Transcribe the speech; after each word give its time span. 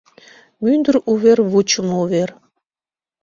Мӱндыр 0.63 0.95
увер— 1.11 1.39
вучымо 1.51 1.95
увер... 2.03 2.29